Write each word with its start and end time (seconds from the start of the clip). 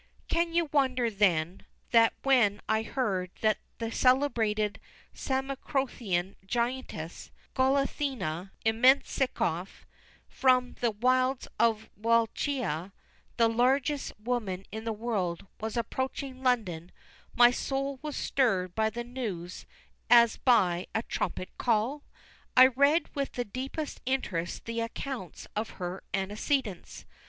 Can 0.27 0.51
you 0.51 0.65
wonder, 0.71 1.11
then, 1.11 1.63
that 1.91 2.15
when 2.23 2.59
I 2.67 2.81
heard 2.81 3.29
that 3.41 3.59
the 3.77 3.91
celebrated 3.91 4.79
Samothracian 5.13 6.33
Giantess, 6.43 7.29
Goliathina 7.53 8.49
Immensikoff, 8.65 9.85
from 10.27 10.73
the 10.81 10.89
wilds 10.89 11.47
of 11.59 11.87
Wallachia, 11.95 12.93
the 13.37 13.47
largest 13.47 14.13
woman 14.19 14.65
in 14.71 14.85
the 14.85 14.91
world, 14.93 15.45
was 15.59 15.77
approaching 15.77 16.41
London, 16.41 16.91
my 17.35 17.51
soul 17.51 17.99
was 18.01 18.15
stirred 18.17 18.73
by 18.73 18.89
the 18.89 19.03
news 19.03 19.67
as 20.09 20.35
by 20.37 20.87
a 20.95 21.03
trumpet 21.03 21.55
call? 21.59 22.01
I 22.57 22.65
read 22.65 23.07
with 23.13 23.33
the 23.33 23.45
deepest 23.45 24.01
interest 24.07 24.65
the 24.65 24.79
accounts 24.79 25.45
of 25.55 25.69
her 25.77 26.03
antecedents. 26.11 27.05